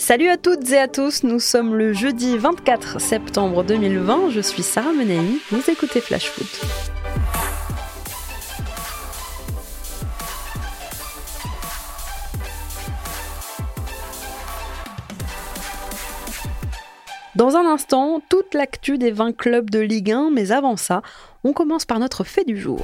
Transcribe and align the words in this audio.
Salut 0.00 0.30
à 0.30 0.38
toutes 0.38 0.70
et 0.70 0.78
à 0.78 0.88
tous, 0.88 1.24
nous 1.24 1.38
sommes 1.38 1.76
le 1.76 1.92
jeudi 1.92 2.38
24 2.38 2.98
septembre 2.98 3.62
2020, 3.62 4.30
je 4.30 4.40
suis 4.40 4.62
Sarah 4.62 4.94
Menei, 4.94 5.20
vous 5.50 5.60
écoutez 5.70 6.00
Flash 6.00 6.30
Foot. 6.30 6.46
Dans 17.36 17.56
un 17.56 17.66
instant, 17.66 18.22
toute 18.30 18.54
l'actu 18.54 18.96
des 18.96 19.10
20 19.10 19.36
clubs 19.36 19.68
de 19.68 19.80
Ligue 19.80 20.12
1, 20.12 20.30
mais 20.30 20.50
avant 20.50 20.78
ça, 20.78 21.02
on 21.44 21.52
commence 21.52 21.84
par 21.84 21.98
notre 21.98 22.24
fait 22.24 22.44
du 22.44 22.58
jour. 22.58 22.80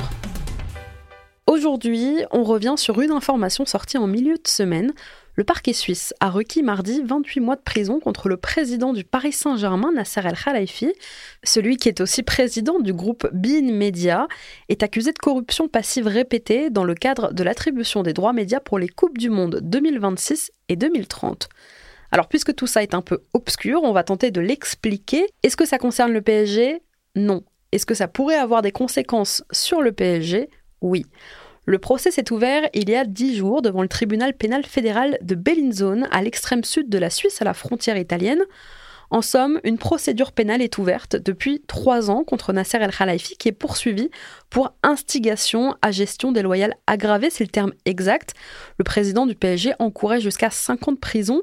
Aujourd'hui, 1.47 2.25
on 2.33 2.43
revient 2.43 2.75
sur 2.77 3.01
une 3.01 3.13
information 3.13 3.65
sortie 3.67 3.99
en 3.99 4.09
milieu 4.09 4.35
de 4.35 4.49
semaine. 4.49 4.93
Le 5.37 5.45
parquet 5.45 5.73
suisse 5.73 6.13
a 6.19 6.29
requis 6.29 6.65
mardi 6.65 7.03
28 7.05 7.41
mois 7.41 7.55
de 7.55 7.61
prison 7.61 8.01
contre 8.01 8.29
le 8.29 8.37
président 8.37 8.93
du 8.93 9.05
Paris 9.05 9.31
Saint-Germain, 9.31 9.93
Nasser 9.93 10.23
El 10.25 10.37
Khalifi. 10.37 10.93
Celui 11.45 11.77
qui 11.77 11.89
est 11.89 12.01
aussi 12.01 12.25
président 12.25 12.81
du 12.81 12.93
groupe 12.93 13.29
Bein 13.33 13.73
Media 13.73 14.27
est 14.69 14.83
accusé 14.83 15.13
de 15.13 15.19
corruption 15.21 15.69
passive 15.69 16.09
répétée 16.09 16.69
dans 16.69 16.83
le 16.83 16.95
cadre 16.95 17.33
de 17.33 17.45
l'attribution 17.45 18.03
des 18.03 18.13
droits 18.13 18.33
médias 18.33 18.61
pour 18.61 18.81
les 18.81 18.89
Coupes 18.89 19.17
du 19.17 19.31
Monde 19.31 19.61
2026 19.63 20.51
et 20.69 20.75
2030. 20.75 21.49
Alors 22.11 22.27
puisque 22.27 22.57
tout 22.57 22.67
ça 22.67 22.83
est 22.83 22.95
un 22.95 23.03
peu 23.03 23.23
obscur, 23.35 23.85
on 23.85 23.93
va 23.93 24.03
tenter 24.03 24.33
de 24.33 24.41
l'expliquer. 24.41 25.27
Est-ce 25.45 25.57
que 25.57 25.67
ça 25.67 25.79
concerne 25.79 26.13
le 26.13 26.23
PSG 26.23 26.83
Non. 27.15 27.45
Est-ce 27.71 27.87
que 27.87 27.95
ça 27.95 28.09
pourrait 28.09 28.35
avoir 28.35 28.63
des 28.63 28.73
conséquences 28.73 29.45
sur 29.53 29.81
le 29.81 29.93
PSG 29.93 30.51
Oui. 30.87 31.05
Le 31.65 31.79
procès 31.81 32.13
s'est 32.13 32.33
ouvert 32.33 32.63
il 32.73 32.89
y 32.89 32.95
a 32.95 33.05
dix 33.05 33.37
jours 33.37 33.61
devant 33.61 33.83
le 33.83 33.89
tribunal 33.89 34.35
pénal 34.35 34.65
fédéral 34.65 35.19
de 35.21 35.35
Bellinzone, 35.35 36.07
à 36.13 36.23
l'extrême 36.23 36.63
sud 36.63 36.89
de 36.89 36.97
la 36.97 37.11
Suisse, 37.11 37.43
à 37.43 37.45
la 37.45 37.55
frontière 37.55 37.97
italienne. 37.97 38.43
En 39.11 39.21
somme, 39.21 39.61
une 39.65 39.79
procédure 39.79 40.31
pénale 40.31 40.63
est 40.63 40.79
ouverte 40.79 41.17
depuis 41.17 41.61
trois 41.67 42.09
ans 42.09 42.23
contre 42.23 42.53
Nasser 42.53 42.79
El 42.79 42.93
Khalifi 42.93 43.37
qui 43.37 43.49
est 43.49 43.53
poursuivi 43.53 44.11
pour 44.49 44.75
instigation 44.85 45.75
à 45.83 45.91
gestion 45.91 46.31
déloyale 46.31 46.75
aggravée, 46.87 47.31
c'est 47.31 47.45
le 47.45 47.51
terme 47.51 47.73
exact. 47.85 48.35
Le 48.79 48.85
président 48.85 49.27
du 49.27 49.35
PSG 49.35 49.75
encourait 49.81 50.21
jusqu'à 50.21 50.51
50 50.51 50.89
ans 50.89 50.93
de 50.93 50.99
prison. 50.99 51.43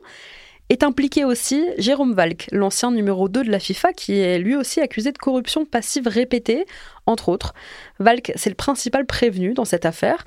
Est 0.69 0.83
impliqué 0.83 1.25
aussi 1.25 1.65
Jérôme 1.77 2.13
Valk, 2.13 2.47
l'ancien 2.51 2.91
numéro 2.91 3.29
2 3.29 3.43
de 3.43 3.51
la 3.51 3.59
FIFA, 3.59 3.93
qui 3.93 4.19
est 4.19 4.39
lui 4.39 4.55
aussi 4.55 4.79
accusé 4.79 5.11
de 5.11 5.17
corruption 5.17 5.65
passive 5.65 6.07
répétée, 6.07 6.65
entre 7.05 7.29
autres. 7.29 7.53
Valk, 7.99 8.31
c'est 8.35 8.49
le 8.49 8.55
principal 8.55 9.05
prévenu 9.05 9.53
dans 9.53 9.65
cette 9.65 9.85
affaire. 9.85 10.25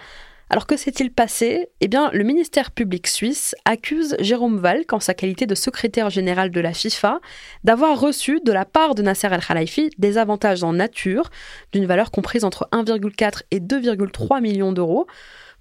Alors 0.48 0.68
que 0.68 0.76
s'est-il 0.76 1.10
passé? 1.10 1.70
Eh 1.80 1.88
bien, 1.88 2.10
le 2.12 2.22
ministère 2.22 2.70
public 2.70 3.08
suisse 3.08 3.56
accuse 3.64 4.14
Jérôme 4.20 4.58
Valk, 4.58 4.92
en 4.92 5.00
sa 5.00 5.12
qualité 5.12 5.46
de 5.46 5.56
secrétaire 5.56 6.08
général 6.08 6.52
de 6.52 6.60
la 6.60 6.72
FIFA, 6.72 7.18
d'avoir 7.64 7.98
reçu 7.98 8.38
de 8.44 8.52
la 8.52 8.64
part 8.64 8.94
de 8.94 9.02
Nasser 9.02 9.26
El 9.32 9.44
Khalifi 9.44 9.90
des 9.98 10.18
avantages 10.18 10.62
en 10.62 10.74
nature, 10.74 11.30
d'une 11.72 11.86
valeur 11.86 12.12
comprise 12.12 12.44
entre 12.44 12.68
1,4 12.70 13.42
et 13.50 13.58
2,3 13.58 14.40
millions 14.40 14.72
d'euros. 14.72 15.08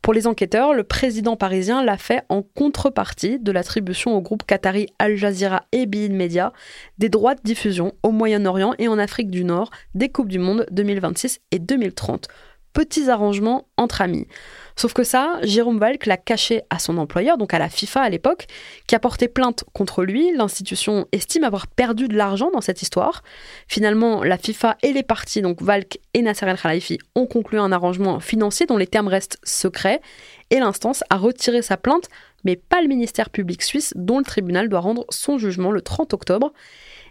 Pour 0.06 0.14
les 0.14 0.28
enquêteurs, 0.28 0.76
le 0.76 0.84
président 0.84 1.36
parisien 1.36 1.84
l'a 1.84 1.98
fait 1.98 2.22
en 2.30 2.44
contrepartie 2.44 3.40
de 3.40 3.52
l'attribution 3.52 4.16
au 4.16 4.22
groupe 4.22 4.44
qatari 4.46 4.86
Al 5.00 5.16
Jazeera 5.16 5.64
et 5.72 5.88
Bein 5.88 6.10
Media 6.10 6.54
des 7.00 7.10
droits 7.10 7.34
de 7.34 7.42
diffusion 7.42 7.92
au 8.04 8.12
Moyen-Orient 8.12 8.76
et 8.78 8.88
en 8.88 9.00
Afrique 9.00 9.32
du 9.32 9.44
Nord 9.44 9.72
des 9.96 10.10
Coupes 10.10 10.28
du 10.28 10.38
Monde 10.38 10.68
2026 10.70 11.40
et 11.50 11.58
2030 11.58 12.28
petits 12.72 13.10
arrangements 13.10 13.68
entre 13.78 14.02
amis. 14.02 14.28
Sauf 14.76 14.94
que 14.94 15.04
ça, 15.04 15.40
Jérôme 15.42 15.80
Valk 15.80 16.06
l'a 16.06 16.18
caché 16.18 16.64
à 16.70 16.80
son 16.80 16.98
employeur, 16.98 17.38
donc 17.38 17.54
à 17.54 17.60
la 17.60 17.70
FIFA 17.70 18.02
à 18.02 18.10
l'époque, 18.10 18.48
qui 18.88 18.96
a 18.96 19.00
porté 19.00 19.30
plainte 19.30 19.64
contre 19.74 20.04
lui. 20.04 20.34
L'institution 20.36 21.08
estime 21.14 21.46
avoir 21.46 21.68
perdu 21.68 22.10
de 22.10 22.16
l'argent 22.16 22.52
dans 22.52 22.62
cette 22.62 22.82
histoire. 22.82 23.24
Finalement, 23.68 24.24
la 24.24 24.38
FIFA 24.38 24.78
et 24.84 24.92
les 24.92 25.04
partis, 25.04 25.42
donc 25.42 25.62
Valk 25.62 26.00
et 26.14 26.22
Nasser 26.22 26.46
El 26.46 26.58
Khalifi, 26.58 27.00
ont 27.16 27.26
conclu 27.26 27.58
un 27.58 27.72
arrangement 27.72 28.20
financier 28.20 28.66
dont 28.66 28.78
les 28.78 28.88
termes 28.88 29.08
restent 29.08 29.40
secrets, 29.44 30.02
et 30.50 30.60
l'instance 30.60 31.04
a 31.10 31.18
retiré 31.18 31.62
sa 31.62 31.78
plainte, 31.78 32.10
mais 32.44 32.58
pas 32.58 32.82
le 32.82 32.88
ministère 32.88 33.30
public 33.30 33.64
suisse, 33.64 33.94
dont 33.96 34.20
le 34.20 34.26
tribunal 34.26 34.68
doit 34.68 34.82
rendre 34.82 35.06
son 35.10 35.38
jugement 35.38 35.72
le 35.72 35.82
30 35.82 36.14
octobre. 36.14 36.52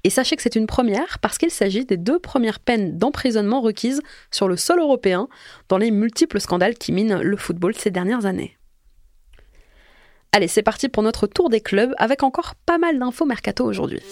Et 0.06 0.10
sachez 0.10 0.37
que 0.37 0.42
c'est 0.42 0.54
une 0.54 0.66
première 0.66 1.19
parce 1.19 1.38
qu'il 1.38 1.50
s'agit 1.50 1.87
des 1.87 1.97
deux 1.97 2.19
premières 2.19 2.60
peines 2.60 2.98
d'emprisonnement 2.98 3.62
requises 3.62 4.03
sur 4.31 4.48
le 4.48 4.56
sol 4.56 4.78
européen 4.78 5.28
dans 5.70 5.78
les 5.78 5.91
multiples 5.91 6.41
scandales 6.41 6.75
qui 6.75 6.92
minent 6.92 7.20
le 7.20 7.37
football 7.38 7.75
ces 7.75 7.91
dernières 7.91 8.26
années. 8.26 8.59
Allez, 10.32 10.48
c'est 10.48 10.62
parti 10.62 10.88
pour 10.88 11.03
notre 11.03 11.26
tour 11.26 11.48
des 11.48 11.60
clubs 11.60 11.94
avec 11.97 12.22
encore 12.22 12.54
pas 12.66 12.76
mal 12.76 12.98
d'infos 12.98 13.25
mercato 13.25 13.64
aujourd'hui. 13.64 14.03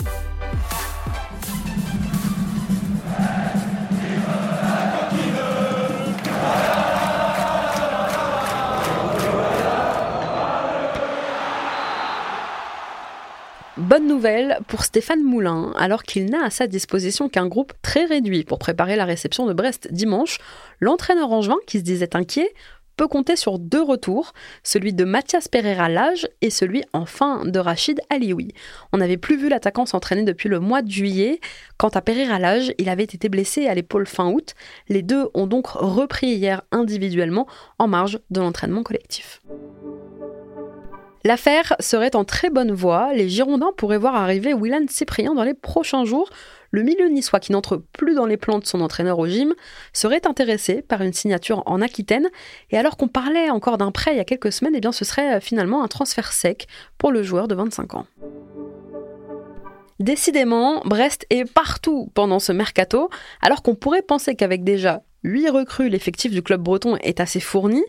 Bonne 13.92 14.08
nouvelle 14.08 14.58
pour 14.68 14.84
Stéphane 14.84 15.22
Moulin, 15.22 15.74
alors 15.76 16.02
qu'il 16.02 16.24
n'a 16.30 16.46
à 16.46 16.48
sa 16.48 16.66
disposition 16.66 17.28
qu'un 17.28 17.46
groupe 17.46 17.74
très 17.82 18.06
réduit 18.06 18.42
pour 18.42 18.58
préparer 18.58 18.96
la 18.96 19.04
réception 19.04 19.44
de 19.44 19.52
Brest 19.52 19.92
dimanche, 19.92 20.38
l'entraîneur 20.80 21.30
angevin, 21.30 21.58
qui 21.66 21.76
se 21.76 21.82
disait 21.82 22.16
inquiet, 22.16 22.54
peut 22.96 23.06
compter 23.06 23.36
sur 23.36 23.58
deux 23.58 23.82
retours, 23.82 24.32
celui 24.62 24.94
de 24.94 25.04
Mathias 25.04 25.46
Pereira 25.46 25.90
Lage 25.90 26.26
et 26.40 26.48
celui 26.48 26.82
enfin 26.94 27.44
de 27.44 27.58
Rachid 27.58 28.00
Alioui. 28.08 28.54
On 28.94 28.96
n'avait 28.96 29.18
plus 29.18 29.36
vu 29.36 29.50
l'attaquant 29.50 29.84
s'entraîner 29.84 30.22
depuis 30.22 30.48
le 30.48 30.58
mois 30.58 30.80
de 30.80 30.90
juillet. 30.90 31.38
Quant 31.76 31.90
à 31.90 32.00
Pereira 32.00 32.38
Lage, 32.38 32.72
il 32.78 32.88
avait 32.88 33.02
été 33.02 33.28
blessé 33.28 33.66
à 33.66 33.74
l'épaule 33.74 34.06
fin 34.06 34.30
août. 34.30 34.54
Les 34.88 35.02
deux 35.02 35.28
ont 35.34 35.46
donc 35.46 35.66
repris 35.66 36.28
hier 36.28 36.62
individuellement 36.72 37.46
en 37.78 37.88
marge 37.88 38.20
de 38.30 38.40
l'entraînement 38.40 38.84
collectif. 38.84 39.42
L'affaire 41.24 41.76
serait 41.78 42.16
en 42.16 42.24
très 42.24 42.50
bonne 42.50 42.72
voie. 42.72 43.12
Les 43.14 43.28
Girondins 43.28 43.72
pourraient 43.76 43.98
voir 43.98 44.16
arriver 44.16 44.54
Willan 44.54 44.86
Cyprien 44.88 45.34
dans 45.34 45.44
les 45.44 45.54
prochains 45.54 46.04
jours. 46.04 46.28
Le 46.72 46.82
milieu 46.82 47.08
niçois, 47.08 47.38
qui 47.38 47.52
n'entre 47.52 47.76
plus 47.76 48.14
dans 48.14 48.26
les 48.26 48.36
plans 48.36 48.58
de 48.58 48.66
son 48.66 48.80
entraîneur 48.80 49.18
au 49.18 49.26
gym, 49.26 49.54
serait 49.92 50.26
intéressé 50.26 50.82
par 50.82 51.02
une 51.02 51.12
signature 51.12 51.62
en 51.66 51.80
Aquitaine. 51.80 52.28
Et 52.70 52.78
alors 52.78 52.96
qu'on 52.96 53.08
parlait 53.08 53.50
encore 53.50 53.78
d'un 53.78 53.92
prêt 53.92 54.14
il 54.14 54.16
y 54.16 54.20
a 54.20 54.24
quelques 54.24 54.52
semaines, 54.52 54.74
eh 54.74 54.80
bien 54.80 54.90
ce 54.90 55.04
serait 55.04 55.36
euh, 55.36 55.40
finalement 55.40 55.84
un 55.84 55.88
transfert 55.88 56.32
sec 56.32 56.66
pour 56.98 57.12
le 57.12 57.22
joueur 57.22 57.46
de 57.46 57.54
25 57.54 57.94
ans. 57.94 58.06
Décidément, 60.00 60.82
Brest 60.84 61.26
est 61.30 61.44
partout 61.44 62.10
pendant 62.14 62.40
ce 62.40 62.50
mercato, 62.50 63.10
alors 63.40 63.62
qu'on 63.62 63.76
pourrait 63.76 64.02
penser 64.02 64.34
qu'avec 64.34 64.64
déjà 64.64 65.02
8 65.24 65.50
recrues, 65.50 65.88
l'effectif 65.88 66.32
du 66.32 66.42
club 66.42 66.62
breton 66.62 66.96
est 66.96 67.20
assez 67.20 67.40
fourni. 67.40 67.82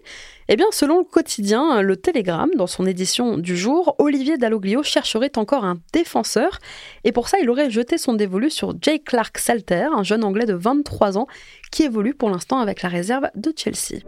Eh 0.50 0.56
bien, 0.56 0.68
selon 0.72 1.00
le 1.00 1.04
quotidien 1.04 1.82
Le 1.82 1.96
Télégramme, 1.96 2.52
dans 2.56 2.68
son 2.68 2.86
édition 2.86 3.38
du 3.38 3.58
jour, 3.58 3.96
Olivier 3.98 4.38
Dalloglio 4.38 4.84
chercherait 4.84 5.38
encore 5.38 5.66
un 5.66 5.78
défenseur. 5.94 6.60
Et 7.04 7.12
pour 7.12 7.30
ça, 7.30 7.38
il 7.42 7.50
aurait 7.50 7.72
jeté 7.72 7.98
son 7.98 8.14
dévolu 8.14 8.50
sur 8.50 8.74
Jay 8.82 9.00
Clark 9.00 9.38
Salter, 9.38 9.88
un 9.94 10.04
jeune 10.04 10.24
anglais 10.24 10.46
de 10.46 10.54
23 10.54 11.18
ans 11.18 11.28
qui 11.72 11.84
évolue 11.84 12.14
pour 12.14 12.30
l'instant 12.30 12.60
avec 12.60 12.82
la 12.82 12.90
réserve 12.90 13.30
de 13.36 13.54
Chelsea. 13.56 14.04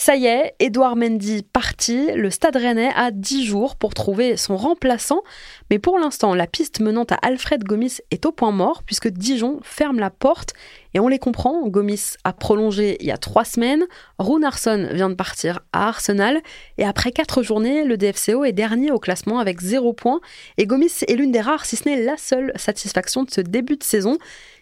Ça 0.00 0.14
y 0.14 0.26
est, 0.26 0.54
Edouard 0.60 0.94
Mendy 0.94 1.42
parti, 1.42 2.12
le 2.14 2.30
Stade 2.30 2.54
Rennais 2.54 2.92
a 2.94 3.10
10 3.10 3.44
jours 3.44 3.74
pour 3.74 3.94
trouver 3.94 4.36
son 4.36 4.56
remplaçant, 4.56 5.22
mais 5.70 5.80
pour 5.80 5.98
l'instant, 5.98 6.36
la 6.36 6.46
piste 6.46 6.78
menant 6.78 7.04
à 7.10 7.16
Alfred 7.16 7.64
Gomis 7.64 7.96
est 8.12 8.24
au 8.24 8.30
point 8.30 8.52
mort 8.52 8.84
puisque 8.84 9.08
Dijon 9.08 9.58
ferme 9.64 9.98
la 9.98 10.10
porte 10.10 10.54
et 10.94 11.00
on 11.00 11.08
les 11.08 11.18
comprend. 11.18 11.66
Gomis 11.66 12.14
a 12.22 12.32
prolongé 12.32 12.96
il 13.00 13.08
y 13.08 13.10
a 13.10 13.18
3 13.18 13.44
semaines, 13.44 13.86
Runarsson 14.20 14.88
vient 14.92 15.10
de 15.10 15.16
partir 15.16 15.58
à 15.72 15.88
Arsenal 15.88 16.42
et 16.78 16.84
après 16.84 17.10
4 17.10 17.42
journées, 17.42 17.82
le 17.82 17.96
DFCO 17.96 18.44
est 18.44 18.52
dernier 18.52 18.92
au 18.92 19.00
classement 19.00 19.40
avec 19.40 19.60
0 19.60 19.94
points 19.94 20.20
et 20.58 20.66
Gomis 20.66 20.92
est 21.08 21.16
l'une 21.16 21.32
des 21.32 21.40
rares, 21.40 21.66
si 21.66 21.74
ce 21.74 21.88
n'est 21.88 22.04
la 22.04 22.16
seule 22.16 22.52
satisfaction 22.54 23.24
de 23.24 23.32
ce 23.32 23.40
début 23.40 23.76
de 23.76 23.82
saison. 23.82 24.16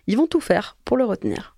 Ils 0.07 0.17
vont 0.17 0.27
tout 0.27 0.41
faire 0.41 0.79
pour 0.87 0.97
le 0.97 1.05
retenir. 1.05 1.57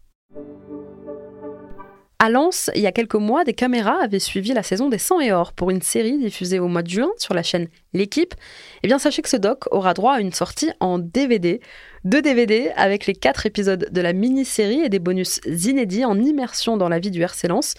À 2.21 2.31
Lens, 2.31 2.69
il 2.75 2.83
y 2.83 2.89
a 2.89 2.91
quelques 2.91 3.15
mois, 3.15 3.45
des 3.45 3.55
caméras 3.55 3.97
avaient 4.03 4.19
suivi 4.19 4.53
la 4.53 4.65
saison 4.65 4.89
des 4.89 4.99
100 4.99 5.21
et 5.21 5.33
or 5.33 5.53
pour 5.53 5.71
une 5.71 5.83
série 5.83 6.19
diffusée 6.19 6.59
au 6.59 6.67
mois 6.67 6.83
de 6.83 6.91
juin 6.91 7.11
sur 7.17 7.33
la 7.33 7.45
chaîne 7.45 7.69
L'équipe. 7.93 8.35
Eh 8.83 8.89
bien, 8.89 8.99
sachez 8.99 9.23
que 9.23 9.29
ce 9.29 9.37
doc 9.37 9.67
aura 9.71 9.95
droit 9.95 10.15
à 10.15 10.21
une 10.21 10.33
sortie 10.33 10.73
en 10.81 10.99
DVD. 10.99 11.61
Deux 12.03 12.21
DVD 12.21 12.73
avec 12.75 13.07
les 13.07 13.15
quatre 13.15 13.47
épisodes 13.47 13.89
de 13.89 14.01
la 14.01 14.13
mini-série 14.13 14.81
et 14.81 14.89
des 14.89 14.99
bonus 14.99 15.41
inédits 15.47 16.05
en 16.05 16.19
immersion 16.19 16.77
dans 16.77 16.89
la 16.89 16.99
vie 16.99 17.13
du 17.13 17.23
RC 17.23 17.47
Lens. 17.47 17.75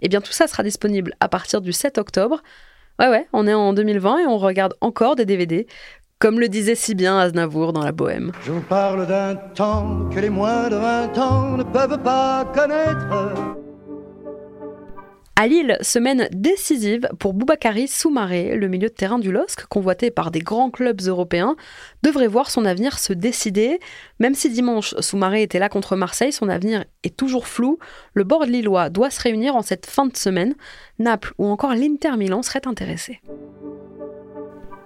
Eh 0.00 0.08
bien, 0.08 0.20
tout 0.20 0.32
ça 0.32 0.48
sera 0.48 0.64
disponible 0.64 1.14
à 1.20 1.28
partir 1.28 1.60
du 1.60 1.72
7 1.72 1.96
octobre. 1.98 2.42
Ouais, 2.98 3.08
ouais, 3.08 3.28
on 3.32 3.46
est 3.46 3.54
en 3.54 3.72
2020 3.74 4.18
et 4.18 4.26
on 4.26 4.38
regarde 4.38 4.74
encore 4.80 5.14
des 5.14 5.24
DVD. 5.24 5.68
Comme 6.18 6.40
le 6.40 6.48
disait 6.48 6.74
si 6.74 6.96
bien 6.96 7.16
Aznavour 7.16 7.72
dans 7.72 7.84
La 7.84 7.92
Bohème. 7.92 8.32
Je 8.44 8.50
vous 8.50 8.62
parle 8.62 9.06
d'un 9.06 9.36
temps 9.36 10.08
que 10.12 10.18
les 10.18 10.30
moins 10.30 10.68
de 10.68 10.76
20 10.76 11.18
ans 11.18 11.56
ne 11.56 11.62
peuvent 11.62 12.02
pas 12.02 12.44
connaître 12.52 13.63
À 15.36 15.48
Lille, 15.48 15.76
semaine 15.80 16.28
décisive 16.30 17.08
pour 17.18 17.34
Boubacari 17.34 17.88
Soumaré, 17.88 18.56
le 18.56 18.68
milieu 18.68 18.88
de 18.88 18.94
terrain 18.94 19.18
du 19.18 19.32
LOSC, 19.32 19.66
convoité 19.66 20.12
par 20.12 20.30
des 20.30 20.38
grands 20.38 20.70
clubs 20.70 21.00
européens, 21.02 21.56
devrait 22.04 22.28
voir 22.28 22.50
son 22.50 22.64
avenir 22.64 23.00
se 23.00 23.12
décider. 23.12 23.80
Même 24.20 24.36
si 24.36 24.48
dimanche, 24.48 24.94
Soumaré 25.00 25.42
était 25.42 25.58
là 25.58 25.68
contre 25.68 25.96
Marseille, 25.96 26.30
son 26.30 26.48
avenir 26.48 26.84
est 27.02 27.16
toujours 27.16 27.48
flou. 27.48 27.80
Le 28.12 28.22
bord 28.22 28.46
de 28.46 28.52
Lillois 28.52 28.90
doit 28.90 29.10
se 29.10 29.20
réunir 29.20 29.56
en 29.56 29.62
cette 29.62 29.86
fin 29.86 30.06
de 30.06 30.16
semaine. 30.16 30.54
Naples 31.00 31.34
ou 31.38 31.46
encore 31.46 31.74
l'Inter 31.74 32.16
Milan 32.16 32.42
seraient 32.42 32.68
intéressés. 32.68 33.20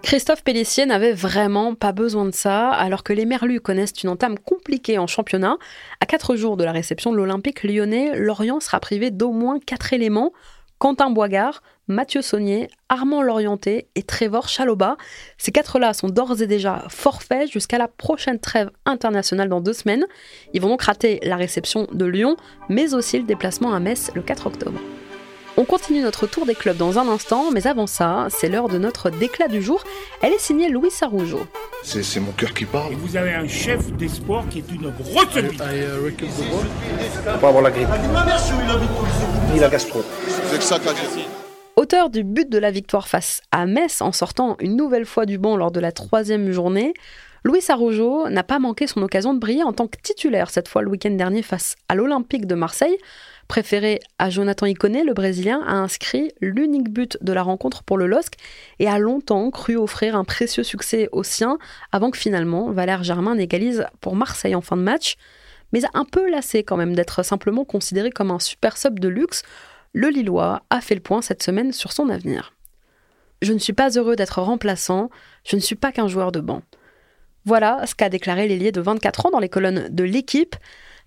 Christophe 0.08 0.42
Pellissier 0.42 0.86
n'avait 0.86 1.12
vraiment 1.12 1.74
pas 1.74 1.92
besoin 1.92 2.24
de 2.24 2.30
ça, 2.30 2.70
alors 2.70 3.02
que 3.02 3.12
les 3.12 3.26
Merlus 3.26 3.60
connaissent 3.60 4.02
une 4.02 4.08
entame 4.08 4.38
compliquée 4.38 4.96
en 4.96 5.06
championnat. 5.06 5.58
À 6.00 6.06
quatre 6.06 6.34
jours 6.34 6.56
de 6.56 6.64
la 6.64 6.72
réception 6.72 7.12
de 7.12 7.18
l'Olympique 7.18 7.62
lyonnais, 7.62 8.18
Lorient 8.18 8.58
sera 8.58 8.80
privé 8.80 9.10
d'au 9.10 9.32
moins 9.32 9.58
quatre 9.58 9.92
éléments. 9.92 10.32
Quentin 10.78 11.10
Boigard, 11.10 11.62
Mathieu 11.88 12.22
Saunier, 12.22 12.70
Armand 12.88 13.20
Lorienté 13.20 13.88
et 13.96 14.02
Trevor 14.02 14.48
Chaloba. 14.48 14.96
Ces 15.36 15.52
quatre-là 15.52 15.92
sont 15.92 16.08
d'ores 16.08 16.40
et 16.40 16.46
déjà 16.46 16.86
forfaits 16.88 17.52
jusqu'à 17.52 17.76
la 17.76 17.88
prochaine 17.88 18.38
trêve 18.38 18.70
internationale 18.86 19.50
dans 19.50 19.60
deux 19.60 19.74
semaines. 19.74 20.06
Ils 20.54 20.62
vont 20.62 20.70
donc 20.70 20.84
rater 20.84 21.20
la 21.22 21.36
réception 21.36 21.86
de 21.92 22.06
Lyon, 22.06 22.38
mais 22.70 22.94
aussi 22.94 23.18
le 23.18 23.24
déplacement 23.24 23.74
à 23.74 23.78
Metz 23.78 24.10
le 24.14 24.22
4 24.22 24.46
octobre. 24.46 24.80
On 25.60 25.64
continue 25.64 26.02
notre 26.02 26.28
tour 26.28 26.46
des 26.46 26.54
clubs 26.54 26.76
dans 26.76 27.00
un 27.00 27.08
instant, 27.08 27.50
mais 27.50 27.66
avant 27.66 27.88
ça, 27.88 28.28
c'est 28.30 28.48
l'heure 28.48 28.68
de 28.68 28.78
notre 28.78 29.10
déclat 29.10 29.48
du 29.48 29.60
jour. 29.60 29.82
Elle 30.22 30.32
est 30.32 30.38
signée 30.38 30.68
Louis 30.68 30.92
Sarougeau. 30.92 31.40
C'est 31.82 32.20
mon 32.20 32.30
cœur 32.30 32.54
qui 32.54 32.64
parle. 32.64 32.92
Et 32.92 32.94
vous 32.94 33.16
avez 33.16 33.34
un 33.34 33.48
chef 33.48 33.90
d'espoir 33.94 34.48
qui 34.48 34.58
est 34.58 34.70
une 34.70 34.88
grosse 34.90 35.34
bite. 35.34 35.60
Faut 35.60 37.38
pas 37.40 37.48
avoir 37.48 37.62
la 37.64 37.72
grippe. 37.72 37.88
Ni 39.52 39.58
la 39.58 39.68
gastro. 39.68 40.04
C'est 40.48 40.58
que 40.58 40.62
ça 40.62 40.78
qu'a 40.78 40.92
dit. 40.92 41.26
Auteur 41.74 42.08
du 42.08 42.22
but 42.22 42.48
de 42.48 42.58
la 42.58 42.70
victoire 42.70 43.08
face 43.08 43.42
à 43.50 43.66
Metz 43.66 44.00
en 44.00 44.12
sortant 44.12 44.56
une 44.60 44.76
nouvelle 44.76 45.06
fois 45.06 45.26
du 45.26 45.38
banc 45.38 45.56
lors 45.56 45.72
de 45.72 45.80
la 45.80 45.90
troisième 45.90 46.52
journée, 46.52 46.94
Louis 47.42 47.64
Arrojo 47.68 48.28
n'a 48.28 48.44
pas 48.44 48.60
manqué 48.60 48.86
son 48.86 49.02
occasion 49.02 49.34
de 49.34 49.40
briller 49.40 49.64
en 49.64 49.72
tant 49.72 49.88
que 49.88 49.98
titulaire 50.00 50.50
cette 50.50 50.68
fois 50.68 50.82
le 50.82 50.88
week-end 50.88 51.10
dernier 51.10 51.42
face 51.42 51.74
à 51.88 51.96
l'Olympique 51.96 52.46
de 52.46 52.54
Marseille. 52.54 52.96
Préféré 53.48 54.00
à 54.18 54.28
Jonathan 54.28 54.66
Iconé, 54.66 55.04
le 55.04 55.14
Brésilien 55.14 55.62
a 55.66 55.72
inscrit 55.72 56.32
l'unique 56.42 56.90
but 56.90 57.16
de 57.22 57.32
la 57.32 57.42
rencontre 57.42 57.82
pour 57.82 57.96
le 57.96 58.06
LOSC 58.06 58.34
et 58.78 58.88
a 58.88 58.98
longtemps 58.98 59.50
cru 59.50 59.76
offrir 59.76 60.16
un 60.16 60.24
précieux 60.24 60.62
succès 60.62 61.08
aux 61.12 61.22
siens 61.22 61.56
avant 61.90 62.10
que 62.10 62.18
finalement 62.18 62.70
Valère 62.72 63.02
Germain 63.02 63.36
n'égalise 63.36 63.86
pour 64.02 64.16
Marseille 64.16 64.54
en 64.54 64.60
fin 64.60 64.76
de 64.76 64.82
match. 64.82 65.16
Mais 65.72 65.80
un 65.94 66.04
peu 66.04 66.30
lassé 66.30 66.62
quand 66.62 66.76
même 66.76 66.94
d'être 66.94 67.22
simplement 67.22 67.64
considéré 67.64 68.10
comme 68.10 68.30
un 68.30 68.38
super 68.38 68.76
sub 68.76 69.00
de 69.00 69.08
luxe, 69.08 69.42
le 69.94 70.08
Lillois 70.08 70.62
a 70.68 70.82
fait 70.82 70.94
le 70.94 71.00
point 71.00 71.22
cette 71.22 71.42
semaine 71.42 71.72
sur 71.72 71.92
son 71.92 72.10
avenir. 72.10 72.52
Je 73.40 73.54
ne 73.54 73.58
suis 73.58 73.72
pas 73.72 73.90
heureux 73.90 74.16
d'être 74.16 74.42
remplaçant, 74.42 75.08
je 75.44 75.56
ne 75.56 75.60
suis 75.60 75.74
pas 75.74 75.90
qu'un 75.92 76.08
joueur 76.08 76.32
de 76.32 76.40
banc. 76.40 76.62
Voilà 77.46 77.86
ce 77.86 77.94
qu'a 77.94 78.10
déclaré 78.10 78.46
l'ailier 78.46 78.72
de 78.72 78.80
24 78.82 79.26
ans 79.26 79.30
dans 79.30 79.38
les 79.38 79.48
colonnes 79.48 79.88
de 79.88 80.04
l'équipe. 80.04 80.54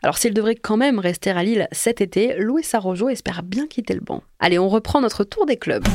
Alors 0.03 0.18
s'il 0.18 0.33
devrait 0.33 0.56
quand 0.56 0.77
même 0.77 0.98
rester 0.98 1.30
à 1.30 1.44
Lille 1.44 1.68
cet 1.71 2.01
été, 2.01 2.36
Louis 2.39 2.63
Sarojo 2.63 3.09
espère 3.09 3.44
bien 3.44 3.68
quitter 3.68 3.94
le 3.94 4.00
banc. 4.00 4.24
Allez, 4.39 4.57
on 4.57 4.68
reprend 4.68 5.00
notre 5.00 5.24
tour 5.24 5.45
des 5.45 5.57
clubs. 5.57 5.86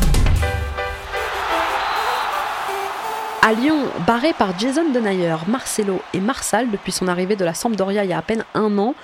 À 3.43 3.53
Lyon, 3.53 3.79
barré 4.07 4.33
par 4.33 4.57
Jason 4.59 4.91
Denayer, 4.93 5.37
Marcelo 5.49 6.01
et 6.15 6.21
Marsal 6.21 6.71
depuis 6.71 6.93
son 6.93 7.09
arrivée 7.09 7.35
de 7.35 7.45
la 7.45 7.55
Sampdoria 7.55 8.05
il 8.05 8.11
y 8.11 8.13
a 8.13 8.19
à 8.19 8.23
peine 8.23 8.45
un 8.55 8.79
an, 8.79 8.95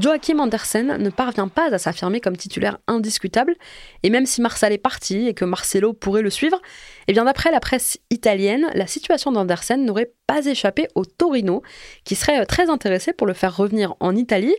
Joachim 0.00 0.38
Andersen 0.38 0.96
ne 0.98 1.10
parvient 1.10 1.48
pas 1.48 1.72
à 1.72 1.78
s'affirmer 1.78 2.20
comme 2.20 2.36
titulaire 2.36 2.78
indiscutable, 2.86 3.56
et 4.04 4.10
même 4.10 4.26
si 4.26 4.40
Marsal 4.40 4.72
est 4.72 4.78
parti 4.78 5.26
et 5.26 5.34
que 5.34 5.44
Marcelo 5.44 5.92
pourrait 5.92 6.22
le 6.22 6.30
suivre, 6.30 6.60
eh 7.08 7.12
bien 7.12 7.24
d'après 7.24 7.50
la 7.50 7.58
presse 7.58 7.98
italienne, 8.10 8.66
la 8.74 8.86
situation 8.86 9.32
d'Andersen 9.32 9.84
n'aurait 9.84 10.12
pas 10.28 10.46
échappé 10.46 10.86
au 10.94 11.04
Torino, 11.04 11.62
qui 12.04 12.14
serait 12.14 12.46
très 12.46 12.70
intéressé 12.70 13.12
pour 13.12 13.26
le 13.26 13.32
faire 13.32 13.56
revenir 13.56 13.94
en 13.98 14.14
Italie. 14.14 14.54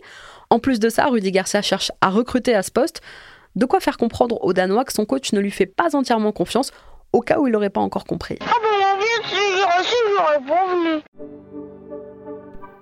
En 0.49 0.59
plus 0.59 0.79
de 0.79 0.89
ça, 0.89 1.05
Rudy 1.05 1.31
Garcia 1.31 1.61
cherche 1.61 1.91
à 2.01 2.09
recruter 2.09 2.53
à 2.53 2.63
ce 2.63 2.71
poste, 2.71 3.01
de 3.55 3.65
quoi 3.65 3.79
faire 3.79 3.97
comprendre 3.97 4.43
aux 4.43 4.51
Danois 4.51 4.83
que 4.83 4.93
son 4.93 5.05
coach 5.05 5.31
ne 5.31 5.39
lui 5.39 5.51
fait 5.51 5.65
pas 5.65 5.95
entièrement 5.95 6.33
confiance, 6.33 6.71
au 7.13 7.21
cas 7.21 7.39
où 7.39 7.47
il 7.47 7.51
n'aurait 7.51 7.69
pas 7.69 7.81
encore 7.81 8.05
compris. 8.05 8.37
Ah. 8.41 8.53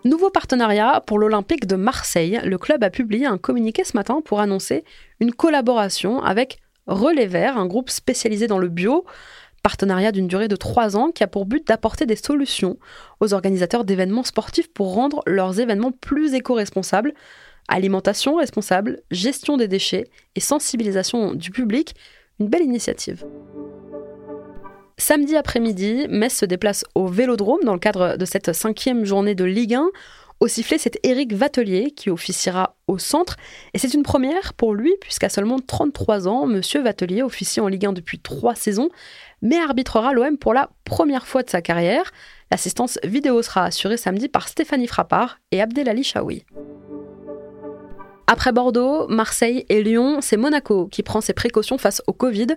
Nouveau 0.08 0.30
partenariat 0.30 1.04
pour 1.06 1.20
l'Olympique 1.20 1.68
de 1.68 1.76
Marseille. 1.76 2.40
Le 2.46 2.58
club 2.58 2.82
a 2.82 2.90
publié 2.90 3.26
un 3.26 3.38
communiqué 3.38 3.84
ce 3.84 3.98
matin 3.98 4.22
pour 4.24 4.40
annoncer 4.40 4.86
une 5.20 5.34
collaboration 5.34 6.22
avec 6.22 6.60
Relais 6.86 7.26
Vert, 7.26 7.58
un 7.58 7.66
groupe 7.66 7.90
spécialisé 7.90 8.48
dans 8.48 8.58
le 8.58 8.70
bio. 8.70 9.04
Partenariat 9.64 10.14
d'une 10.14 10.30
durée 10.30 10.48
de 10.48 10.56
trois 10.56 10.96
ans 10.96 11.12
qui 11.12 11.26
a 11.26 11.28
pour 11.28 11.46
but 11.46 11.68
d'apporter 11.68 12.06
des 12.06 12.16
solutions 12.16 12.78
aux 13.20 13.34
organisateurs 13.34 13.84
d'événements 13.84 14.24
sportifs 14.24 14.72
pour 14.72 14.94
rendre 14.94 15.24
leurs 15.28 15.60
événements 15.60 15.92
plus 15.92 16.34
éco-responsables. 16.36 17.14
Alimentation 17.68 18.38
responsable, 18.38 19.02
gestion 19.12 19.58
des 19.58 19.68
déchets 19.68 20.06
et 20.36 20.40
sensibilisation 20.40 21.34
du 21.34 21.52
public, 21.52 21.96
une 22.40 22.48
belle 22.48 22.64
initiative. 22.64 23.26
Samedi 25.00 25.36
après-midi, 25.36 26.08
Metz 26.10 26.34
se 26.34 26.46
déplace 26.46 26.84
au 26.96 27.06
Vélodrome 27.06 27.64
dans 27.64 27.74
le 27.74 27.80
cadre 27.80 28.18
de 28.18 28.26
cette 28.26 28.54
cinquième 28.54 29.06
journée 29.06 29.36
de 29.36 29.44
Ligue 29.44 29.76
1. 29.76 29.90
Au 30.40 30.48
sifflet, 30.48 30.80
c'est 30.80 31.00
Éric 31.04 31.34
Vatelier 31.34 31.92
qui 31.92 32.10
officiera 32.10 32.76
au 32.88 32.98
centre. 32.98 33.38
Et 33.76 33.78
c'est 33.78 33.94
une 33.94 34.02
première 34.02 34.56
pour 34.56 34.74
lui, 34.74 34.92
puisqu'à 35.00 35.30
seulement 35.30 35.60
33 35.60 36.28
ans, 36.28 36.48
Monsieur 36.48 36.82
Vatelier 36.82 37.22
officie 37.22 37.60
en 37.60 37.68
Ligue 37.68 37.86
1 37.86 37.94
depuis 37.94 38.18
trois 38.18 38.56
saisons, 38.56 38.90
mais 39.44 39.60
arbitrera 39.60 40.14
l'OM 40.14 40.36
pour 40.36 40.56
la 40.56 40.72
première 40.84 41.28
fois 41.28 41.44
de 41.44 41.50
sa 41.52 41.62
carrière. 41.62 42.12
L'assistance 42.50 42.98
vidéo 43.04 43.44
sera 43.44 43.66
assurée 43.66 43.98
samedi 43.98 44.30
par 44.30 44.48
Stéphanie 44.48 44.88
Frappard 44.88 45.38
et 45.52 45.62
Abdelali 45.62 46.04
Chaoui. 46.04 46.44
Après 48.30 48.52
Bordeaux, 48.52 49.08
Marseille 49.08 49.66
et 49.70 49.82
Lyon, 49.82 50.18
c'est 50.20 50.36
Monaco 50.36 50.88
qui 50.88 51.02
prend 51.02 51.22
ses 51.22 51.32
précautions 51.32 51.78
face 51.78 52.02
au 52.08 52.14
Covid. 52.14 52.48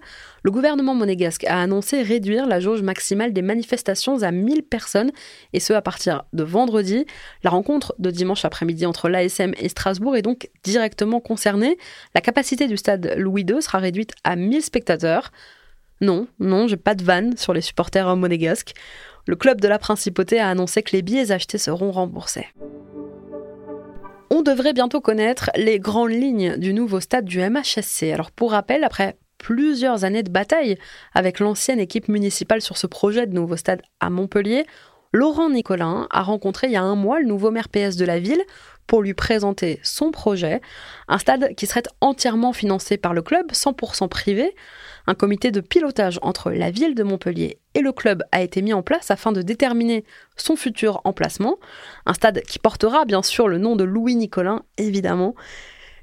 Le 0.42 0.50
gouvernement 0.50 0.96
monégasque 0.96 1.44
a 1.44 1.62
annoncé 1.62 2.02
réduire 2.02 2.48
la 2.48 2.58
jauge 2.58 2.82
maximale 2.82 3.32
des 3.32 3.40
manifestations 3.40 4.24
à 4.24 4.32
1000 4.32 4.64
personnes, 4.64 5.12
et 5.52 5.60
ce 5.60 5.72
à 5.72 5.80
partir 5.80 6.24
de 6.32 6.42
vendredi. 6.42 7.06
La 7.44 7.50
rencontre 7.50 7.94
de 8.00 8.10
dimanche 8.10 8.44
après-midi 8.44 8.84
entre 8.84 9.08
l'ASM 9.08 9.52
et 9.58 9.68
Strasbourg 9.68 10.16
est 10.16 10.22
donc 10.22 10.50
directement 10.64 11.20
concernée. 11.20 11.78
La 12.16 12.20
capacité 12.20 12.66
du 12.66 12.76
stade 12.76 13.14
Louis 13.16 13.46
II 13.48 13.62
sera 13.62 13.78
réduite 13.78 14.10
à 14.24 14.34
1000 14.34 14.62
spectateurs. 14.62 15.30
Non, 16.00 16.26
non, 16.40 16.66
j'ai 16.66 16.78
pas 16.78 16.96
de 16.96 17.04
vanne 17.04 17.36
sur 17.36 17.52
les 17.52 17.60
supporters 17.60 18.16
monégasques. 18.16 18.72
Le 19.28 19.36
club 19.36 19.60
de 19.60 19.68
la 19.68 19.78
principauté 19.78 20.40
a 20.40 20.48
annoncé 20.48 20.82
que 20.82 20.96
les 20.96 21.02
billets 21.02 21.30
achetés 21.30 21.58
seront 21.58 21.92
remboursés. 21.92 22.48
On 24.32 24.42
devrait 24.42 24.72
bientôt 24.72 25.00
connaître 25.00 25.50
les 25.56 25.80
grandes 25.80 26.12
lignes 26.12 26.56
du 26.56 26.72
nouveau 26.72 27.00
stade 27.00 27.24
du 27.24 27.40
MHSC. 27.40 28.12
Alors 28.12 28.30
pour 28.30 28.52
rappel, 28.52 28.84
après 28.84 29.18
plusieurs 29.38 30.04
années 30.04 30.22
de 30.22 30.30
bataille 30.30 30.78
avec 31.14 31.40
l'ancienne 31.40 31.80
équipe 31.80 32.06
municipale 32.06 32.60
sur 32.60 32.76
ce 32.78 32.86
projet 32.86 33.26
de 33.26 33.34
nouveau 33.34 33.56
stade 33.56 33.82
à 33.98 34.08
Montpellier, 34.08 34.66
Laurent 35.12 35.50
Nicolin 35.50 36.06
a 36.10 36.22
rencontré 36.22 36.68
il 36.68 36.74
y 36.74 36.76
a 36.76 36.82
un 36.82 36.94
mois 36.94 37.18
le 37.18 37.26
nouveau 37.26 37.50
maire 37.50 37.68
PS 37.68 37.96
de 37.96 38.04
la 38.04 38.20
ville 38.20 38.42
pour 38.86 39.02
lui 39.02 39.14
présenter 39.14 39.78
son 39.82 40.10
projet, 40.10 40.60
un 41.08 41.18
stade 41.18 41.54
qui 41.54 41.66
serait 41.66 41.82
entièrement 42.00 42.52
financé 42.52 42.96
par 42.96 43.14
le 43.14 43.22
club, 43.22 43.52
100% 43.52 44.08
privé, 44.08 44.54
un 45.06 45.14
comité 45.14 45.50
de 45.50 45.60
pilotage 45.60 46.18
entre 46.22 46.50
la 46.50 46.70
ville 46.70 46.94
de 46.94 47.02
Montpellier 47.02 47.58
et 47.74 47.80
le 47.80 47.92
club 47.92 48.22
a 48.32 48.42
été 48.42 48.62
mis 48.62 48.72
en 48.72 48.82
place 48.82 49.10
afin 49.10 49.32
de 49.32 49.42
déterminer 49.42 50.04
son 50.36 50.56
futur 50.56 51.00
emplacement. 51.04 51.58
Un 52.06 52.14
stade 52.14 52.42
qui 52.42 52.58
portera 52.58 53.04
bien 53.04 53.22
sûr 53.22 53.48
le 53.48 53.58
nom 53.58 53.76
de 53.76 53.84
Louis 53.84 54.16
Nicolin, 54.16 54.62
évidemment. 54.76 55.34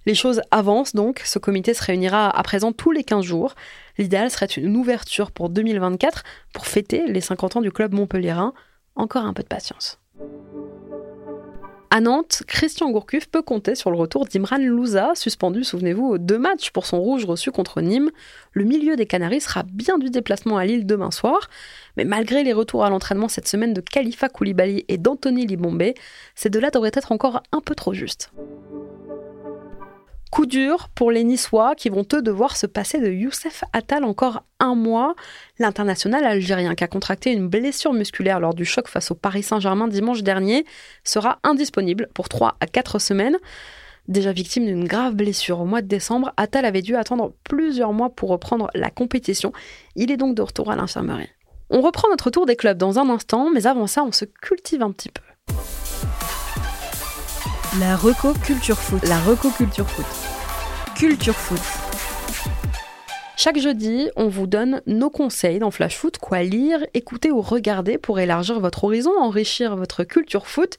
Les 0.05 0.15
choses 0.15 0.41
avancent 0.51 0.95
donc, 0.95 1.21
ce 1.25 1.37
comité 1.37 1.73
se 1.73 1.83
réunira 1.83 2.29
à 2.29 2.41
présent 2.43 2.71
tous 2.71 2.91
les 2.91 3.03
15 3.03 3.25
jours. 3.25 3.55
L'idéal 3.97 4.31
serait 4.31 4.45
une 4.45 4.77
ouverture 4.77 5.31
pour 5.31 5.49
2024 5.49 6.23
pour 6.53 6.65
fêter 6.65 7.07
les 7.07 7.19
50 7.19 7.57
ans 7.57 7.61
du 7.61 7.71
club 7.71 7.93
montpelliérain. 7.93 8.53
Encore 8.95 9.25
un 9.25 9.33
peu 9.33 9.43
de 9.43 9.49
patience. 9.49 9.99
À 11.89 12.01
Nantes, 12.01 12.43
Christian 12.47 12.91
Gourcuff 12.91 13.27
peut 13.27 13.41
compter 13.41 13.73
sur 13.73 13.91
le 13.91 13.97
retour 13.97 14.25
d'Imran 14.25 14.57
Louza, 14.57 15.13
suspendu, 15.15 15.63
souvenez-vous, 15.63 16.17
deux 16.17 16.37
matchs 16.37 16.71
pour 16.71 16.85
son 16.85 16.99
rouge 16.99 17.23
reçu 17.23 17.49
contre 17.49 17.79
Nîmes. 17.79 18.11
Le 18.51 18.65
milieu 18.65 18.97
des 18.97 19.05
Canaries 19.05 19.39
sera 19.39 19.63
bien 19.63 19.97
du 19.97 20.09
déplacement 20.09 20.57
à 20.57 20.65
Lille 20.65 20.85
demain 20.85 21.11
soir, 21.11 21.49
mais 21.95 22.03
malgré 22.03 22.43
les 22.43 22.51
retours 22.51 22.83
à 22.83 22.89
l'entraînement 22.89 23.29
cette 23.29 23.47
semaine 23.47 23.73
de 23.73 23.79
Khalifa 23.79 24.27
Koulibaly 24.27 24.83
et 24.89 24.97
d'Anthony 24.97 25.45
Libombe, 25.45 25.93
ces 26.35 26.49
deux-là 26.49 26.71
devraient 26.71 26.91
être 26.93 27.13
encore 27.13 27.41
un 27.53 27.61
peu 27.61 27.73
trop 27.73 27.93
justes. 27.93 28.31
Coup 30.31 30.45
dur 30.45 30.89
pour 30.93 31.09
les 31.09 31.23
Niçois 31.23 31.73
qui 31.75 31.89
vont 31.89 32.05
eux 32.13 32.21
devoir 32.21 32.57
se 32.57 32.67
passer 32.67 32.99
de 32.99 33.09
Youssef 33.09 33.63
Attal 33.71 34.03
encore 34.03 34.43
un 34.59 34.75
mois. 34.75 35.15
L'international 35.57 36.25
algérien 36.25 36.75
qui 36.75 36.83
a 36.83 36.87
contracté 36.87 37.31
une 37.31 37.47
blessure 37.47 37.93
musculaire 37.93 38.39
lors 38.39 38.53
du 38.53 38.65
choc 38.65 38.89
face 38.89 39.09
au 39.09 39.15
Paris 39.15 39.43
Saint-Germain 39.43 39.87
dimanche 39.87 40.23
dernier 40.23 40.65
sera 41.03 41.39
indisponible 41.43 42.09
pour 42.13 42.27
3 42.27 42.57
à 42.59 42.67
4 42.67 42.99
semaines. 42.99 43.37
Déjà 44.09 44.31
victime 44.33 44.65
d'une 44.65 44.87
grave 44.87 45.15
blessure 45.15 45.61
au 45.61 45.65
mois 45.65 45.81
de 45.81 45.87
décembre, 45.87 46.33
Attal 46.37 46.65
avait 46.65 46.81
dû 46.81 46.95
attendre 46.95 47.33
plusieurs 47.43 47.93
mois 47.93 48.09
pour 48.09 48.29
reprendre 48.29 48.69
la 48.73 48.89
compétition. 48.89 49.53
Il 49.95 50.11
est 50.11 50.17
donc 50.17 50.35
de 50.35 50.41
retour 50.41 50.71
à 50.71 50.75
l'infirmerie. 50.75 51.29
On 51.69 51.81
reprend 51.81 52.09
notre 52.09 52.29
tour 52.29 52.45
des 52.45 52.55
clubs 52.55 52.77
dans 52.77 52.99
un 52.99 53.09
instant, 53.09 53.49
mais 53.49 53.67
avant 53.67 53.87
ça, 53.87 54.03
on 54.03 54.11
se 54.11 54.25
cultive 54.25 54.81
un 54.81 54.91
petit 54.91 55.09
peu. 55.09 55.21
La 57.79 57.95
Reco 57.95 58.33
Culture 58.33 58.77
Foot. 58.77 59.03
La 59.07 59.19
Reco 59.19 59.49
Culture 59.51 59.87
Foot. 59.87 60.05
Culture 60.95 61.35
Foot. 61.35 61.59
Chaque 63.35 63.59
jeudi, 63.59 64.09
on 64.15 64.29
vous 64.29 64.47
donne 64.47 64.81
nos 64.87 65.11
conseils 65.11 65.59
dans 65.59 65.69
Flash 65.69 65.95
Foot, 65.95 66.17
quoi 66.17 66.41
lire, 66.41 66.79
écouter 66.95 67.29
ou 67.29 67.41
regarder 67.41 67.99
pour 67.99 68.19
élargir 68.19 68.59
votre 68.59 68.85
horizon, 68.85 69.11
enrichir 69.19 69.75
votre 69.75 70.05
culture 70.05 70.47
foot. 70.47 70.77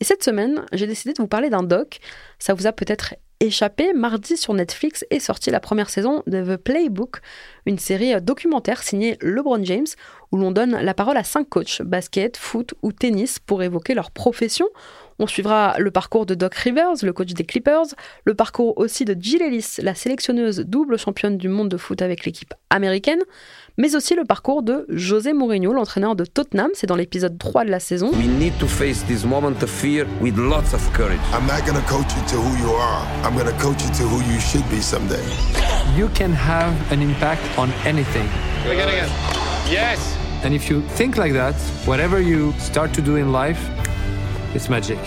Et 0.00 0.04
cette 0.04 0.22
semaine, 0.22 0.66
j'ai 0.72 0.86
décidé 0.86 1.14
de 1.14 1.22
vous 1.22 1.28
parler 1.28 1.48
d'un 1.48 1.62
doc. 1.62 2.00
Ça 2.38 2.52
vous 2.52 2.66
a 2.66 2.72
peut-être 2.72 3.14
échappé. 3.46 3.92
Mardi 3.92 4.36
sur 4.36 4.54
Netflix 4.54 5.04
est 5.10 5.20
sortie 5.20 5.50
la 5.50 5.60
première 5.60 5.90
saison 5.90 6.22
de 6.26 6.42
The 6.42 6.56
Playbook, 6.56 7.20
une 7.66 7.78
série 7.78 8.20
documentaire 8.20 8.82
signée 8.82 9.16
LeBron 9.20 9.62
James, 9.64 9.86
où 10.32 10.36
l'on 10.36 10.50
donne 10.50 10.78
la 10.80 10.94
parole 10.94 11.16
à 11.16 11.24
cinq 11.24 11.48
coachs, 11.48 11.82
basket, 11.82 12.36
foot 12.36 12.74
ou 12.82 12.92
tennis, 12.92 13.38
pour 13.38 13.62
évoquer 13.62 13.94
leur 13.94 14.10
profession. 14.10 14.66
On 15.18 15.26
suivra 15.26 15.76
le 15.78 15.90
parcours 15.90 16.26
de 16.26 16.34
Doc 16.34 16.54
Rivers, 16.54 16.94
le 17.02 17.12
coach 17.12 17.32
des 17.34 17.44
Clippers, 17.44 17.86
le 18.24 18.34
parcours 18.34 18.76
aussi 18.78 19.04
de 19.04 19.16
Jill 19.18 19.42
Ellis, 19.42 19.76
la 19.78 19.94
sélectionneuse 19.94 20.60
double 20.60 20.98
championne 20.98 21.38
du 21.38 21.48
monde 21.48 21.68
de 21.68 21.76
foot 21.76 22.02
avec 22.02 22.24
l'équipe 22.24 22.52
américaine, 22.70 23.20
mais 23.76 23.96
aussi 23.96 24.14
le 24.14 24.24
parcours 24.24 24.62
de 24.62 24.86
José 24.88 25.32
Mourinho, 25.32 25.72
l'entraîneur 25.72 26.14
de 26.14 26.24
Tottenham, 26.24 26.70
c'est 26.74 26.86
dans 26.86 26.94
l'épisode 26.94 27.36
3 27.38 27.64
de 27.64 27.70
la 27.70 27.80
saison. 27.80 28.10
We 28.12 28.26
need 28.26 28.56
to 28.58 28.66
face 28.66 29.04
this 29.06 29.24
moment 29.24 29.62
of 29.62 29.70
fear 29.70 30.06
with 30.20 30.36
lots 30.36 30.74
of 30.74 30.92
courage. 30.92 31.18
I'm 31.32 31.46
not 31.46 31.66
going 31.66 31.80
to 31.80 31.88
coach 31.88 32.14
you 32.14 32.22
to 32.28 32.36
who 32.36 32.56
you 32.62 32.72
are. 32.72 33.02
I'm 33.24 33.34
going 33.34 33.46
to 33.46 33.62
coach 33.62 33.82
you 33.82 33.90
to 33.90 34.02
who 34.04 34.22
you 34.32 34.38
should 34.38 34.68
be 34.70 34.80
someday. 34.80 35.24
You 35.96 36.08
can 36.14 36.32
have 36.32 36.72
an 36.92 37.02
impact 37.02 37.42
on 37.58 37.70
anything. 37.84 38.28
We're 38.64 38.76
getting 38.76 38.98
it. 38.98 39.10
Yes. 39.68 40.16
And 40.44 40.54
if 40.54 40.70
you 40.70 40.82
think 40.96 41.16
like 41.16 41.32
that, 41.32 41.54
whatever 41.86 42.20
you 42.20 42.52
start 42.58 42.92
to 42.94 43.02
do 43.02 43.16
in 43.16 43.32
life, 43.32 43.58
it's 44.54 44.68
magic. 44.68 44.98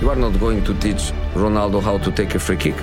You 0.00 0.10
are 0.10 0.16
not 0.16 0.40
going 0.40 0.64
to 0.64 0.74
teach 0.80 1.12
Ronaldo 1.34 1.80
how 1.80 1.98
to 1.98 2.10
take 2.10 2.34
a 2.34 2.40
free 2.40 2.56
kick. 2.56 2.74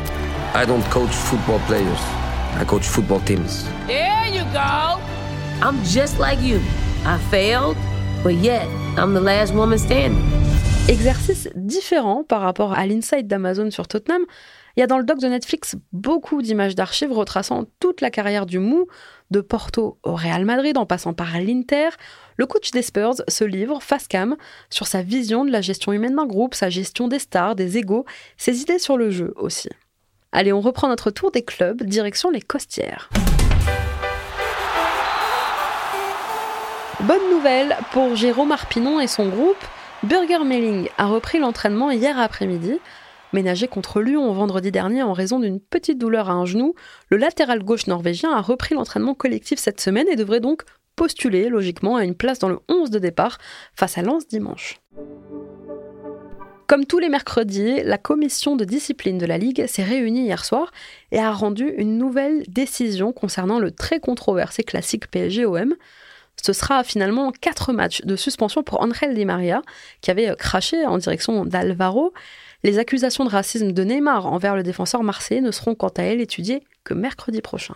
I 0.53 0.63
don't 0.65 0.83
coach 0.85 1.13
football 1.13 1.59
players. 1.67 2.20
I 2.59 2.65
coach 2.65 2.87
football 2.87 3.19
teams. 3.21 3.65
There 3.87 4.27
you 4.27 4.43
go. 4.53 4.99
I'm 5.61 5.83
just 5.83 6.19
like 6.19 6.39
you. 6.41 6.59
I 7.05 7.17
failed, 7.29 7.77
but 8.23 8.35
yet 8.35 8.67
I'm 8.97 9.13
the 9.13 9.21
last 9.21 9.53
woman 9.53 9.77
standing. 9.77 10.21
Exercice 10.87 11.47
différent 11.55 12.23
par 12.23 12.41
rapport 12.41 12.73
à 12.73 12.85
l'inside 12.85 13.27
d'Amazon 13.27 13.71
sur 13.71 13.87
Tottenham. 13.87 14.25
Il 14.75 14.79
y 14.79 14.83
a 14.83 14.87
dans 14.87 14.97
le 14.97 15.03
doc 15.03 15.19
de 15.19 15.27
Netflix 15.27 15.75
beaucoup 15.91 16.41
d'images 16.41 16.75
d'archives 16.75 17.11
retraçant 17.11 17.65
toute 17.79 18.01
la 18.01 18.09
carrière 18.09 18.45
du 18.45 18.59
Mou, 18.59 18.87
de 19.29 19.41
Porto 19.41 19.97
au 20.03 20.15
Real 20.15 20.45
Madrid 20.45 20.77
en 20.77 20.85
passant 20.85 21.13
par 21.13 21.37
l'Inter. 21.39 21.89
Le 22.37 22.45
coach 22.45 22.71
des 22.71 22.81
Spurs 22.81 23.15
se 23.27 23.43
livre 23.43 23.81
face 23.81 24.07
cam 24.07 24.35
sur 24.69 24.87
sa 24.87 25.01
vision 25.01 25.45
de 25.45 25.51
la 25.51 25.61
gestion 25.61 25.93
humaine 25.93 26.15
d'un 26.15 26.25
groupe, 26.25 26.55
sa 26.55 26.69
gestion 26.69 27.07
des 27.07 27.19
stars, 27.19 27.55
des 27.55 27.77
égaux, 27.77 28.05
ses 28.37 28.61
idées 28.61 28.79
sur 28.79 28.97
le 28.97 29.09
jeu 29.09 29.33
aussi. 29.35 29.69
Allez, 30.33 30.53
on 30.53 30.61
reprend 30.61 30.87
notre 30.87 31.11
tour 31.11 31.29
des 31.29 31.43
clubs, 31.43 31.83
direction 31.83 32.29
les 32.29 32.39
Costières. 32.39 33.09
Bonne 37.01 37.29
nouvelle 37.31 37.75
pour 37.91 38.15
Jérôme 38.15 38.53
Arpinon 38.53 39.01
et 39.01 39.07
son 39.07 39.27
groupe. 39.27 39.57
Burger 40.03 40.45
Melling 40.45 40.87
a 40.97 41.07
repris 41.07 41.39
l'entraînement 41.39 41.91
hier 41.91 42.17
après-midi. 42.17 42.79
Ménagé 43.33 43.67
contre 43.67 44.01
Lyon 44.01 44.31
vendredi 44.31 44.71
dernier 44.71 45.03
en 45.03 45.11
raison 45.11 45.37
d'une 45.37 45.59
petite 45.59 45.97
douleur 45.97 46.29
à 46.29 46.33
un 46.33 46.45
genou, 46.45 46.75
le 47.09 47.17
latéral 47.17 47.61
gauche 47.61 47.87
norvégien 47.87 48.31
a 48.31 48.41
repris 48.41 48.73
l'entraînement 48.73 49.13
collectif 49.13 49.59
cette 49.59 49.81
semaine 49.81 50.07
et 50.07 50.15
devrait 50.15 50.39
donc 50.39 50.63
postuler 50.95 51.49
logiquement 51.49 51.97
à 51.97 52.05
une 52.05 52.15
place 52.15 52.39
dans 52.39 52.49
le 52.49 52.59
11 52.69 52.89
de 52.89 52.99
départ 52.99 53.37
face 53.75 53.97
à 53.97 54.01
Lens 54.01 54.27
dimanche. 54.27 54.79
Comme 56.71 56.85
tous 56.85 56.99
les 56.99 57.09
mercredis, 57.09 57.83
la 57.83 57.97
commission 57.97 58.55
de 58.55 58.63
discipline 58.63 59.17
de 59.17 59.25
la 59.25 59.37
Ligue 59.37 59.67
s'est 59.67 59.83
réunie 59.83 60.23
hier 60.23 60.45
soir 60.45 60.71
et 61.11 61.19
a 61.19 61.29
rendu 61.33 61.67
une 61.77 61.97
nouvelle 61.97 62.45
décision 62.47 63.11
concernant 63.11 63.59
le 63.59 63.71
très 63.71 63.99
controversé 63.99 64.63
classique 64.63 65.11
PSG-OM. 65.11 65.75
Ce 66.41 66.53
sera 66.53 66.85
finalement 66.85 67.33
quatre 67.33 67.73
matchs 67.73 68.03
de 68.05 68.15
suspension 68.15 68.63
pour 68.63 68.81
Angel 68.81 69.13
Di 69.13 69.25
Maria, 69.25 69.63
qui 69.99 70.11
avait 70.11 70.33
craché 70.37 70.85
en 70.85 70.97
direction 70.97 71.43
d'Alvaro. 71.43 72.13
Les 72.63 72.79
accusations 72.79 73.25
de 73.25 73.29
racisme 73.29 73.73
de 73.73 73.83
Neymar 73.83 74.25
envers 74.25 74.55
le 74.55 74.63
défenseur 74.63 75.03
marseillais 75.03 75.41
ne 75.41 75.51
seront 75.51 75.75
quant 75.75 75.91
à 75.97 76.03
elles 76.03 76.21
étudiées 76.21 76.63
que 76.85 76.93
mercredi 76.93 77.41
prochain. 77.41 77.75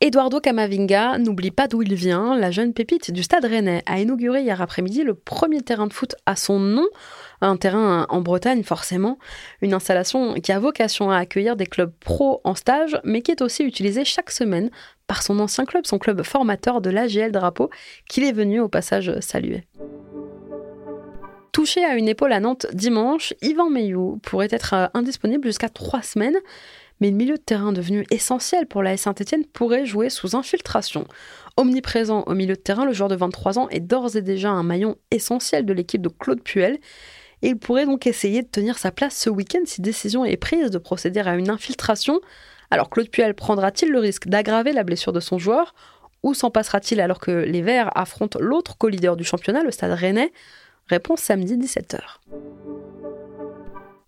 Eduardo 0.00 0.40
Camavinga 0.40 1.18
n'oublie 1.18 1.50
pas 1.50 1.68
d'où 1.68 1.80
il 1.82 1.94
vient. 1.94 2.36
La 2.36 2.50
jeune 2.50 2.74
pépite 2.74 3.10
du 3.10 3.22
Stade 3.22 3.44
Rennais 3.44 3.82
a 3.86 4.00
inauguré 4.00 4.42
hier 4.42 4.60
après-midi 4.60 5.02
le 5.02 5.14
premier 5.14 5.62
terrain 5.62 5.86
de 5.86 5.92
foot 5.92 6.16
à 6.26 6.36
son 6.36 6.58
nom, 6.58 6.86
un 7.40 7.56
terrain 7.56 8.06
en 8.08 8.20
Bretagne 8.20 8.64
forcément, 8.64 9.18
une 9.62 9.72
installation 9.72 10.34
qui 10.34 10.52
a 10.52 10.58
vocation 10.58 11.10
à 11.10 11.18
accueillir 11.18 11.56
des 11.56 11.66
clubs 11.66 11.92
pro 12.00 12.40
en 12.44 12.54
stage, 12.54 12.98
mais 13.04 13.22
qui 13.22 13.30
est 13.30 13.40
aussi 13.40 13.62
utilisée 13.62 14.04
chaque 14.04 14.30
semaine 14.30 14.70
par 15.06 15.22
son 15.22 15.38
ancien 15.38 15.64
club, 15.64 15.86
son 15.86 15.98
club 15.98 16.22
formateur 16.22 16.80
de 16.80 16.90
l'AGL 16.90 17.32
Drapeau, 17.32 17.70
qu'il 18.08 18.24
est 18.24 18.32
venu 18.32 18.60
au 18.60 18.68
passage 18.68 19.18
saluer. 19.20 19.64
Touché 21.52 21.84
à 21.84 21.94
une 21.94 22.08
épaule 22.08 22.32
à 22.32 22.40
Nantes 22.40 22.66
dimanche, 22.72 23.32
Yvan 23.40 23.70
Meillou 23.70 24.18
pourrait 24.24 24.48
être 24.50 24.90
indisponible 24.92 25.46
jusqu'à 25.46 25.68
trois 25.68 26.02
semaines 26.02 26.36
mais 27.00 27.10
le 27.10 27.16
milieu 27.16 27.36
de 27.36 27.42
terrain 27.42 27.72
devenu 27.72 28.06
essentiel 28.10 28.66
pour 28.66 28.82
la 28.82 28.96
Saint-Etienne 28.96 29.44
pourrait 29.44 29.86
jouer 29.86 30.10
sous 30.10 30.36
infiltration. 30.36 31.06
Omniprésent 31.56 32.22
au 32.26 32.34
milieu 32.34 32.54
de 32.54 32.60
terrain, 32.60 32.84
le 32.84 32.92
joueur 32.92 33.08
de 33.08 33.16
23 33.16 33.58
ans 33.58 33.68
est 33.68 33.80
d'ores 33.80 34.16
et 34.16 34.22
déjà 34.22 34.50
un 34.50 34.62
maillon 34.62 34.96
essentiel 35.10 35.64
de 35.66 35.72
l'équipe 35.72 36.02
de 36.02 36.08
Claude 36.08 36.42
Puel. 36.42 36.78
Il 37.42 37.58
pourrait 37.58 37.86
donc 37.86 38.06
essayer 38.06 38.42
de 38.42 38.48
tenir 38.48 38.78
sa 38.78 38.90
place 38.90 39.16
ce 39.16 39.30
week-end 39.30 39.62
si 39.64 39.82
décision 39.82 40.24
est 40.24 40.36
prise 40.36 40.70
de 40.70 40.78
procéder 40.78 41.20
à 41.20 41.34
une 41.36 41.50
infiltration. 41.50 42.20
Alors 42.70 42.90
Claude 42.90 43.10
Puel 43.10 43.34
prendra-t-il 43.34 43.92
le 43.92 43.98
risque 43.98 44.28
d'aggraver 44.28 44.72
la 44.72 44.82
blessure 44.82 45.12
de 45.12 45.20
son 45.20 45.38
joueur 45.38 45.74
ou 46.24 46.32
s'en 46.32 46.50
passera-t-il 46.50 47.00
alors 47.00 47.18
que 47.18 47.30
les 47.30 47.60
Verts 47.60 47.90
affrontent 47.96 48.38
l'autre 48.40 48.78
co-leader 48.78 49.14
du 49.14 49.24
championnat, 49.24 49.62
le 49.62 49.70
Stade 49.70 49.92
Rennais? 49.92 50.32
Réponse 50.88 51.20
samedi 51.20 51.56
17h. 51.56 52.00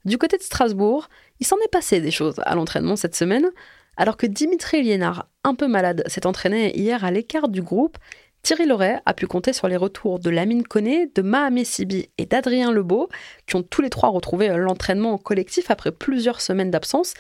Du 0.07 0.19
côté 0.19 0.39
de 0.39 0.43
Strasbourg, 0.43 1.09
il 1.41 1.47
s'en 1.47 1.57
est 1.57 1.71
passé 1.71 2.01
des 2.01 2.11
choses 2.11 2.41
à 2.45 2.55
l'entraînement 2.55 2.97
cette 2.97 3.17
semaine. 3.17 3.51
Alors 3.97 4.17
que 4.17 4.27
Dimitri 4.27 4.83
Liénard, 4.83 5.29
un 5.43 5.55
peu 5.55 5.69
malade, 5.69 6.03
s'est 6.07 6.27
entraîné 6.27 6.77
hier 6.79 7.05
à 7.05 7.11
l'écart 7.11 7.49
du 7.49 7.63
groupe, 7.63 7.97
Thierry 8.43 8.67
Loret 8.67 9.01
a 9.07 9.13
pu 9.13 9.27
compter 9.27 9.53
sur 9.53 9.67
les 9.67 9.77
retours 9.77 10.21
de 10.21 10.31
Lamine 10.31 10.63
Koné, 10.63 11.11
de 11.13 11.23
Mahamé 11.23 11.65
Sibi 11.65 12.11
et 12.17 12.27
d'Adrien 12.27 12.71
Lebeau, 12.71 13.09
qui 13.47 13.57
ont 13.57 13.65
tous 13.65 13.83
les 13.83 13.91
trois 13.91 14.09
retrouvé 14.09 14.49
l'entraînement 14.57 15.19
collectif 15.19 15.69
après 15.69 15.91
plusieurs 15.91 16.41
semaines 16.41 16.71
d'absence. 16.71 17.15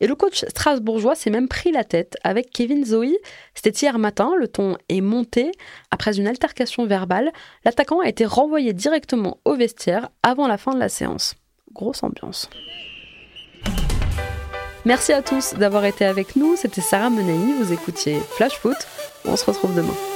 Et 0.00 0.06
le 0.06 0.14
coach 0.14 0.44
strasbourgeois 0.46 1.14
s'est 1.14 1.30
même 1.30 1.48
pris 1.48 1.72
la 1.72 1.82
tête 1.82 2.18
avec 2.24 2.50
Kevin 2.50 2.84
Zoe. 2.84 3.16
C'était 3.54 3.70
hier 3.70 3.98
matin, 3.98 4.32
le 4.38 4.48
ton 4.48 4.76
est 4.90 5.00
monté. 5.00 5.50
Après 5.90 6.18
une 6.18 6.26
altercation 6.26 6.84
verbale, 6.84 7.32
l'attaquant 7.64 8.00
a 8.00 8.08
été 8.08 8.26
renvoyé 8.26 8.74
directement 8.74 9.38
au 9.46 9.54
vestiaire 9.54 10.10
avant 10.22 10.46
la 10.46 10.58
fin 10.58 10.74
de 10.74 10.78
la 10.78 10.90
séance 10.90 11.36
grosse 11.72 12.02
ambiance. 12.02 12.50
Merci 14.86 15.12
à 15.12 15.20
tous 15.20 15.54
d'avoir 15.54 15.84
été 15.84 16.04
avec 16.04 16.36
nous. 16.36 16.54
C'était 16.54 16.80
Sarah 16.80 17.10
Menei. 17.10 17.54
Vous 17.60 17.72
écoutiez 17.72 18.20
Flash 18.36 18.56
Foot. 18.60 18.76
On 19.24 19.34
se 19.34 19.44
retrouve 19.44 19.74
demain. 19.74 20.15